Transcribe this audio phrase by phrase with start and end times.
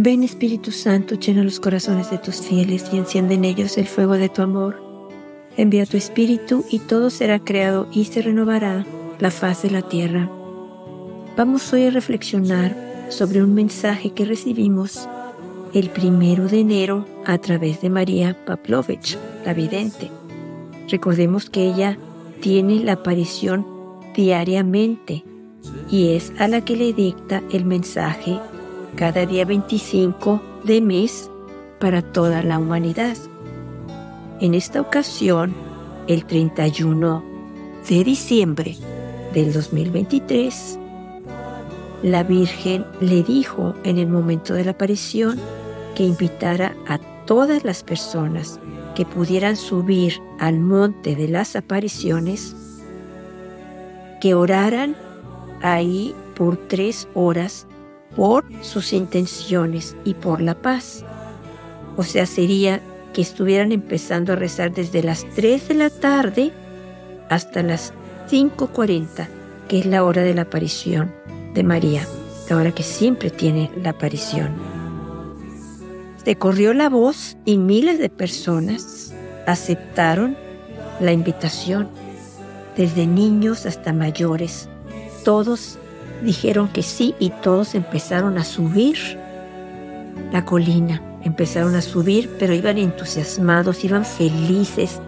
[0.00, 4.12] Ven Espíritu Santo, llena los corazones de tus fieles y enciende en ellos el fuego
[4.12, 4.80] de tu amor.
[5.56, 8.86] Envía tu Espíritu y todo será creado y se renovará
[9.18, 10.30] la faz de la tierra.
[11.36, 12.76] Vamos hoy a reflexionar
[13.08, 15.08] sobre un mensaje que recibimos
[15.74, 20.12] el primero de enero a través de María Pavlovich, la vidente.
[20.88, 21.98] Recordemos que ella
[22.40, 23.66] tiene la aparición
[24.14, 25.24] diariamente
[25.90, 28.38] y es a la que le dicta el mensaje
[28.98, 31.30] cada día 25 de mes
[31.78, 33.16] para toda la humanidad.
[34.40, 35.54] En esta ocasión,
[36.08, 37.22] el 31
[37.88, 38.76] de diciembre
[39.32, 40.80] del 2023,
[42.02, 45.38] la Virgen le dijo en el momento de la aparición
[45.94, 48.58] que invitara a todas las personas
[48.96, 52.56] que pudieran subir al monte de las apariciones,
[54.20, 54.96] que oraran
[55.62, 57.68] ahí por tres horas
[58.14, 61.04] por sus intenciones y por la paz.
[61.96, 62.80] O sea, sería
[63.12, 66.52] que estuvieran empezando a rezar desde las 3 de la tarde
[67.28, 67.92] hasta las
[68.30, 69.28] 5.40,
[69.68, 71.12] que es la hora de la aparición
[71.54, 72.06] de María,
[72.48, 74.52] la hora que siempre tiene la aparición.
[76.24, 79.14] Se corrió la voz y miles de personas
[79.46, 80.36] aceptaron
[81.00, 81.88] la invitación,
[82.76, 84.68] desde niños hasta mayores.
[85.24, 85.78] Todos
[86.22, 88.96] dijeron que sí y todos empezaron a subir
[90.32, 91.02] la colina.
[91.22, 95.00] Empezaron a subir, pero iban entusiasmados, iban felices,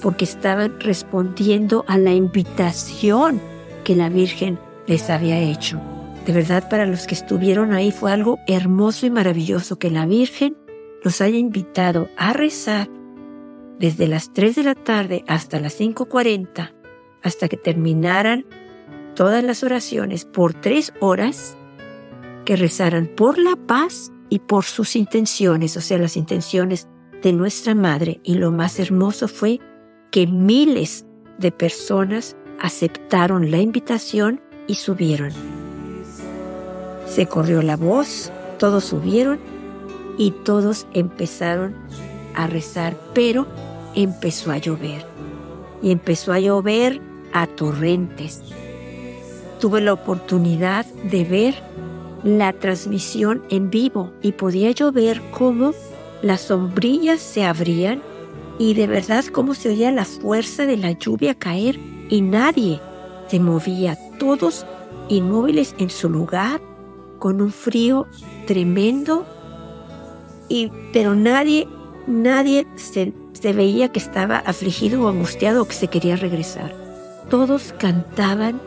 [0.00, 3.40] porque estaban respondiendo a la invitación
[3.84, 5.80] que la Virgen les había hecho.
[6.24, 10.56] De verdad, para los que estuvieron ahí fue algo hermoso y maravilloso que la Virgen
[11.02, 12.88] los haya invitado a rezar
[13.78, 16.72] desde las 3 de la tarde hasta las 5.40,
[17.22, 18.44] hasta que terminaran
[19.16, 21.56] todas las oraciones por tres horas,
[22.44, 26.86] que rezaran por la paz y por sus intenciones, o sea, las intenciones
[27.22, 28.20] de nuestra Madre.
[28.22, 29.58] Y lo más hermoso fue
[30.12, 31.04] que miles
[31.38, 35.32] de personas aceptaron la invitación y subieron.
[37.06, 39.40] Se corrió la voz, todos subieron
[40.18, 41.74] y todos empezaron
[42.34, 43.46] a rezar, pero
[43.94, 45.04] empezó a llover.
[45.82, 47.00] Y empezó a llover
[47.32, 48.42] a torrentes
[49.58, 51.54] tuve la oportunidad de ver
[52.24, 55.72] la transmisión en vivo y podía yo ver cómo
[56.22, 58.02] las sombrillas se abrían
[58.58, 61.78] y de verdad cómo se oía la fuerza de la lluvia caer
[62.08, 62.80] y nadie
[63.28, 64.66] se movía, todos
[65.08, 66.60] inmóviles en su lugar,
[67.18, 68.06] con un frío
[68.46, 69.26] tremendo,
[70.48, 71.66] y, pero nadie,
[72.06, 76.74] nadie se, se veía que estaba afligido o angustiado o que se quería regresar.
[77.28, 78.60] Todos cantaban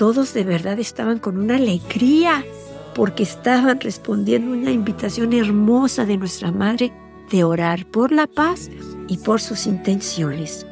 [0.00, 2.42] todos de verdad estaban con una alegría
[2.94, 6.90] porque estaban respondiendo una invitación hermosa de nuestra Madre
[7.30, 8.70] de orar por la paz
[9.08, 10.66] y por sus intenciones.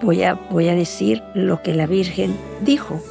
[0.00, 3.02] Voy a, voy a decir lo que la Virgen dijo.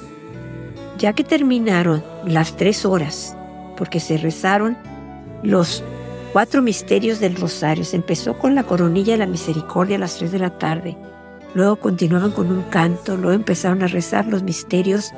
[0.98, 3.36] Ya que terminaron las tres horas,
[3.76, 4.78] porque se rezaron
[5.44, 5.84] los
[6.32, 10.32] cuatro misterios del rosario, se empezó con la coronilla de la misericordia a las tres
[10.32, 10.96] de la tarde,
[11.56, 15.12] Luego continuaban con un canto, luego empezaron a rezar los misterios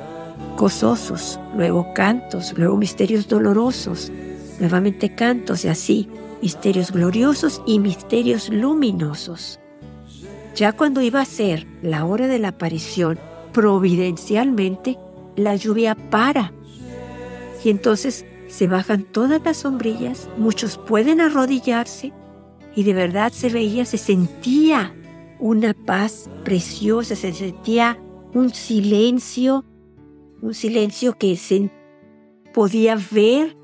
[0.56, 4.12] gozosos, luego cantos, luego misterios dolorosos,
[4.60, 6.08] nuevamente cantos y así,
[6.40, 9.58] misterios gloriosos y misterios luminosos.
[10.54, 13.18] Ya cuando iba a ser la hora de la aparición,
[13.52, 14.96] providencialmente,
[15.34, 16.52] la lluvia para.
[17.64, 22.12] Y entonces se bajan todas las sombrillas, muchos pueden arrodillarse
[22.76, 24.94] y de verdad se veía, se sentía
[25.38, 27.98] una paz preciosa, se sentía
[28.34, 29.64] un silencio,
[30.42, 31.70] un silencio que se
[32.52, 33.56] podía ver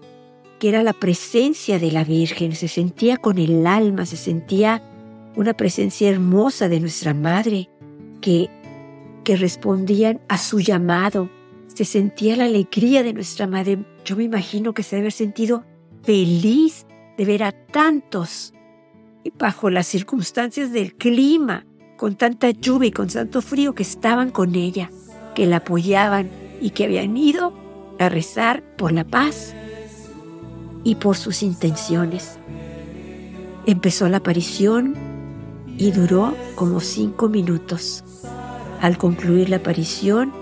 [0.58, 4.82] que era la presencia de la Virgen, se sentía con el alma, se sentía
[5.36, 7.68] una presencia hermosa de nuestra Madre
[8.20, 8.48] que,
[9.24, 11.28] que respondían a su llamado,
[11.66, 13.84] se sentía la alegría de nuestra Madre.
[14.04, 15.64] Yo me imagino que se debe haber sentido
[16.02, 16.86] feliz
[17.18, 18.54] de ver a tantos
[19.38, 21.66] bajo las circunstancias del clima,
[21.96, 24.90] con tanta lluvia y con tanto frío que estaban con ella,
[25.34, 26.28] que la apoyaban
[26.60, 27.52] y que habían ido
[27.98, 29.54] a rezar por la paz
[30.82, 32.38] y por sus intenciones.
[33.66, 34.94] Empezó la aparición
[35.78, 38.04] y duró como cinco minutos.
[38.80, 40.32] Al concluir la aparición,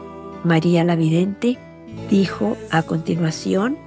[0.45, 1.59] María la Vidente
[2.11, 3.79] dijo a continuación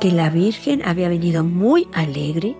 [0.00, 2.56] que la Virgen había venido muy alegre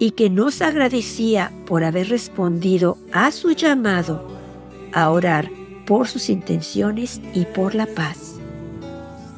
[0.00, 4.26] y que nos agradecía por haber respondido a su llamado
[4.92, 5.48] a orar
[5.86, 8.40] por sus intenciones y por la paz.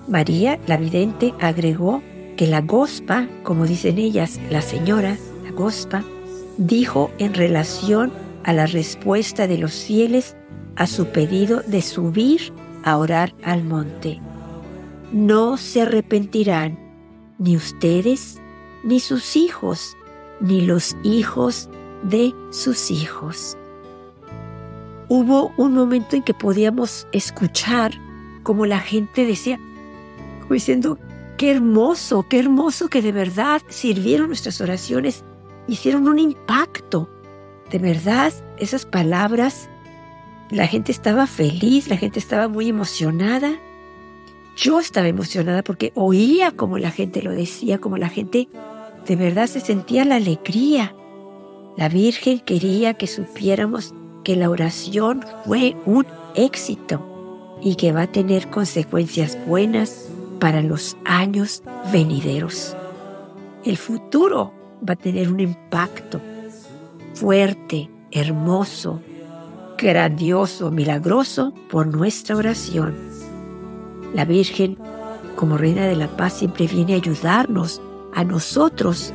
[0.09, 2.01] María, la vidente, agregó
[2.37, 6.05] que la gospa, como dicen ellas, la señora, la gospa,
[6.57, 8.13] dijo en relación
[8.45, 10.37] a la respuesta de los fieles
[10.77, 12.53] a su pedido de subir
[12.85, 14.21] a orar al monte.
[15.13, 16.79] No se arrepentirán
[17.39, 18.41] ni ustedes,
[18.85, 19.97] ni sus hijos,
[20.43, 21.71] ni los hijos
[22.03, 23.57] de sus hijos.
[25.09, 27.93] Hubo un momento en que podíamos escuchar
[28.43, 29.59] como la gente decía,
[30.41, 30.99] como diciendo,
[31.39, 35.25] qué hermoso, qué hermoso que de verdad sirvieron nuestras oraciones,
[35.69, 37.09] hicieron un impacto.
[37.71, 39.71] De verdad, esas palabras,
[40.51, 43.53] la gente estaba feliz, la gente estaba muy emocionada.
[44.57, 48.49] Yo estaba emocionada porque oía como la gente lo decía, como la gente
[49.07, 50.95] de verdad se sentía la alegría.
[51.77, 53.95] La Virgen quería que supiéramos
[54.25, 60.09] que la oración fue un éxito y que va a tener consecuencias buenas
[60.39, 61.63] para los años
[61.93, 62.77] venideros.
[63.65, 64.53] El futuro
[64.89, 66.21] va a tener un impacto
[67.15, 69.01] fuerte, hermoso,
[69.79, 72.95] grandioso, milagroso por nuestra oración.
[74.15, 74.77] La Virgen,
[75.37, 77.81] como Reina de la Paz, siempre viene a ayudarnos
[78.15, 79.13] a nosotros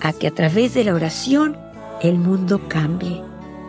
[0.00, 1.56] a que a través de la oración
[2.02, 3.22] el mundo cambie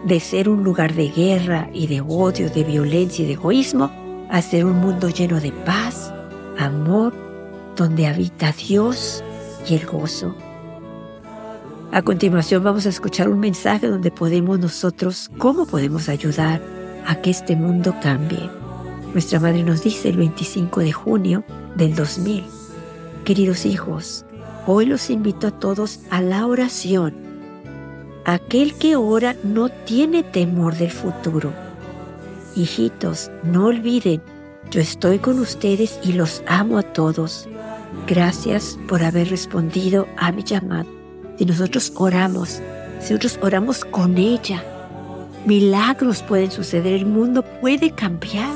[0.05, 3.91] de ser un lugar de guerra y de odio, de violencia y de egoísmo,
[4.29, 6.13] a ser un mundo lleno de paz,
[6.57, 7.13] amor,
[7.75, 9.23] donde habita Dios
[9.67, 10.35] y el gozo.
[11.91, 16.61] A continuación vamos a escuchar un mensaje donde podemos nosotros, cómo podemos ayudar
[17.07, 18.49] a que este mundo cambie.
[19.13, 21.43] Nuestra madre nos dice el 25 de junio
[21.75, 22.45] del 2000,
[23.25, 24.23] queridos hijos,
[24.67, 27.13] Hoy los invito a todos a la oración.
[28.25, 31.53] Aquel que ora no tiene temor del futuro.
[32.55, 34.21] Hijitos, no olviden,
[34.69, 37.47] yo estoy con ustedes y los amo a todos.
[38.05, 40.87] Gracias por haber respondido a mi llamado.
[41.37, 42.61] Si nosotros oramos,
[42.99, 44.63] si nosotros oramos con ella,
[45.45, 48.55] milagros pueden suceder, el mundo puede cambiar.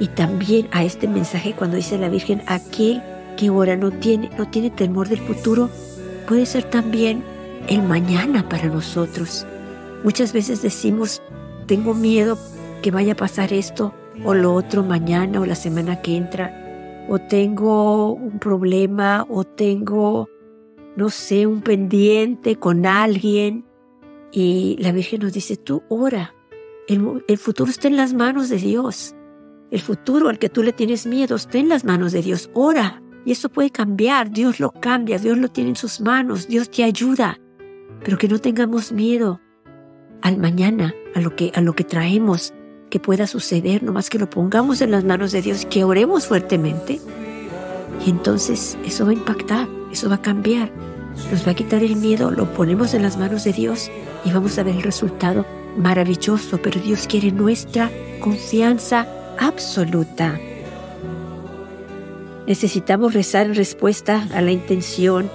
[0.00, 3.02] Y también a este mensaje cuando dice la Virgen, aquel
[3.36, 5.70] que ahora no tiene, no tiene temor del futuro,
[6.26, 7.22] puede ser también
[7.68, 9.46] el mañana para nosotros.
[10.04, 11.22] Muchas veces decimos,
[11.66, 12.38] tengo miedo
[12.82, 13.94] que vaya a pasar esto
[14.24, 20.28] o lo otro mañana o la semana que entra, o tengo un problema o tengo,
[20.96, 23.64] no sé, un pendiente con alguien.
[24.32, 26.34] Y la Virgen nos dice, tú ora,
[26.88, 29.14] el, el futuro está en las manos de Dios.
[29.70, 32.50] El futuro al que tú le tienes miedo está en las manos de Dios.
[32.54, 36.70] Ora, y eso puede cambiar, Dios lo cambia, Dios lo tiene en sus manos, Dios
[36.70, 37.40] te ayuda.
[38.04, 39.40] Pero que no tengamos miedo
[40.22, 42.54] al mañana, a lo que, a lo que traemos
[42.88, 47.00] que pueda suceder, nomás que lo pongamos en las manos de Dios, que oremos fuertemente.
[48.06, 50.70] Y entonces eso va a impactar, eso va a cambiar,
[51.32, 53.90] nos va a quitar el miedo, lo ponemos en las manos de Dios
[54.24, 55.44] y vamos a ver el resultado
[55.76, 57.90] maravilloso, pero Dios quiere nuestra
[58.20, 59.08] confianza
[59.40, 60.38] absoluta.
[62.46, 65.28] Necesitamos rezar en respuesta a la intención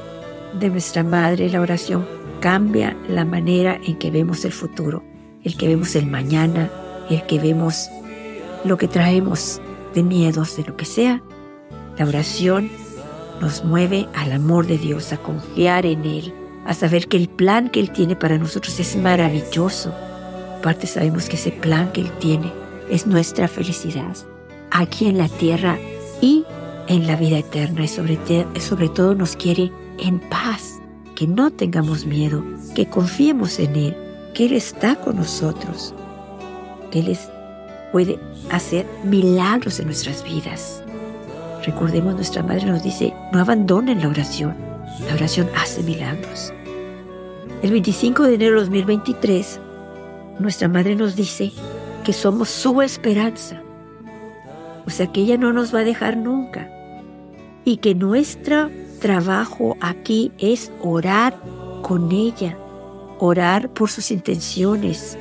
[0.60, 1.50] de nuestra Madre.
[1.50, 2.08] La oración
[2.40, 5.04] cambia la manera en que vemos el futuro,
[5.44, 6.72] el que vemos el mañana,
[7.10, 7.90] el que vemos
[8.64, 9.62] lo que traemos
[9.94, 11.22] de miedos, de lo que sea.
[11.98, 12.70] La oración
[13.42, 16.34] nos mueve al amor de Dios, a confiar en Él,
[16.66, 19.94] a saber que el plan que Él tiene para nosotros es maravilloso.
[20.60, 22.54] Aparte sabemos que ese plan que Él tiene
[22.90, 24.16] es nuestra felicidad
[24.70, 25.78] aquí en la tierra
[26.22, 26.46] y
[26.92, 30.80] en la vida eterna y sobre, todo nos quiere en paz,
[31.16, 32.44] que no tengamos miedo,
[32.76, 33.98] que confiemos en Él,
[34.34, 35.94] que Él está con nosotros,
[36.92, 37.18] que Él
[37.92, 38.20] puede
[38.52, 40.84] hacer milagros en nuestras vidas.
[41.66, 44.56] Recordemos, nuestra Madre nos dice, no abandonen la oración,
[45.08, 46.54] la oración hace milagros.
[47.62, 49.60] El 25 de enero de 2023,
[50.40, 51.52] nuestra Madre nos dice
[52.04, 53.62] que somos su esperanza
[54.86, 56.70] o sea que ella no nos va a dejar nunca.
[57.64, 61.40] Y que nuestro trabajo aquí es orar
[61.82, 62.58] con ella,
[63.20, 65.18] orar por sus intenciones.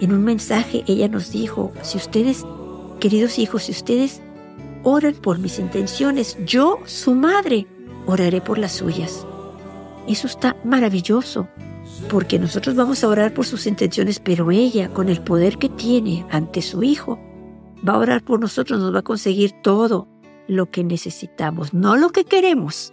[0.00, 2.44] En un mensaje ella nos dijo, si ustedes,
[2.98, 4.20] queridos hijos, si ustedes
[4.82, 7.66] oran por mis intenciones, yo, su madre,
[8.06, 9.26] oraré por las suyas.
[10.08, 11.46] Eso está maravilloso,
[12.08, 16.26] porque nosotros vamos a orar por sus intenciones, pero ella, con el poder que tiene
[16.30, 17.20] ante su hijo,
[17.86, 20.08] va a orar por nosotros, nos va a conseguir todo
[20.48, 22.92] lo que necesitamos, no lo que queremos,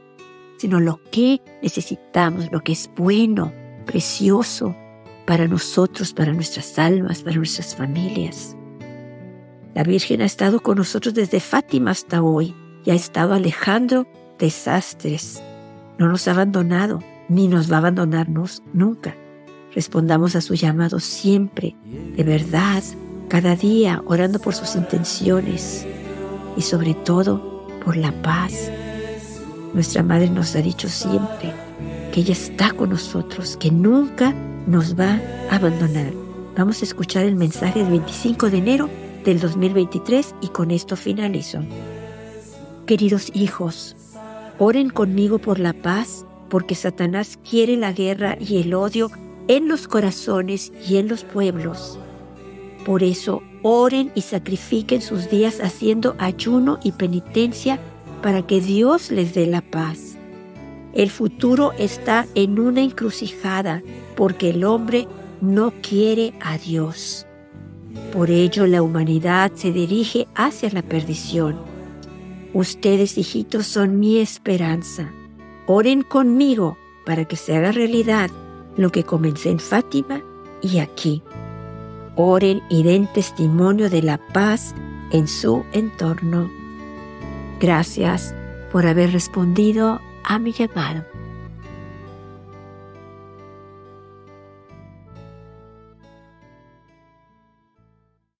[0.58, 3.54] sino lo que necesitamos, lo que es bueno,
[3.86, 4.76] precioso
[5.26, 8.56] para nosotros, para nuestras almas, para nuestras familias.
[9.74, 15.42] La Virgen ha estado con nosotros desde Fátima hasta hoy y ha estado alejando desastres.
[15.98, 19.16] No nos ha abandonado, ni nos va a abandonarnos nunca.
[19.74, 22.84] Respondamos a su llamado siempre, de verdad,
[23.28, 25.86] cada día, orando por sus intenciones
[26.60, 27.42] y sobre todo
[27.86, 28.70] por la paz.
[29.74, 31.54] Nuestra Madre nos ha dicho siempre
[32.12, 34.36] que ella está con nosotros, que nunca
[34.68, 36.12] nos va a abandonar.
[36.58, 38.90] Vamos a escuchar el mensaje del 25 de enero
[39.24, 41.60] del 2023 y con esto finalizo.
[42.86, 43.96] Queridos hijos,
[44.58, 49.12] oren conmigo por la paz, porque Satanás quiere la guerra y el odio
[49.48, 52.00] en los corazones y en los pueblos.
[52.86, 57.80] Por eso, oren y sacrifiquen sus días haciendo ayuno y penitencia
[58.22, 60.18] para que Dios les dé la paz.
[60.94, 63.84] El futuro está en una encrucijada
[64.16, 65.08] porque el hombre
[65.42, 67.26] no quiere a Dios.
[68.12, 71.58] Por ello la humanidad se dirige hacia la perdición.
[72.54, 75.12] Ustedes, hijitos, son mi esperanza.
[75.68, 78.32] Oren conmigo para que se haga realidad
[78.76, 80.24] lo que comencé en Fátima
[80.62, 81.22] y aquí.
[82.22, 84.76] Oren y den testimonio de la paz
[85.12, 86.52] en su entorno.
[87.62, 88.36] Gracias
[88.74, 91.09] por haber respondido a mi llamado.